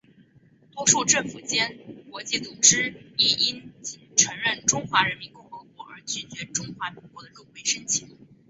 [0.73, 1.77] 多数政府间
[2.09, 8.17] 国际组织亦因仅承认中华人民共和国而拒绝中华民国的入会申请。